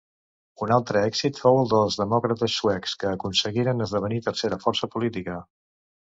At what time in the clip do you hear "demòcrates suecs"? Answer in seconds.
1.99-2.97